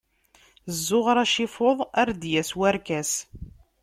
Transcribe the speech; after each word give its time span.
Zzuɣer 0.75 1.17
acifuḍ, 1.23 1.77
ar 2.01 2.09
d-yas-warkas. 2.21 3.11